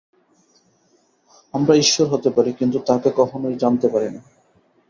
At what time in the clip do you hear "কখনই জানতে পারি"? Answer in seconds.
3.15-4.09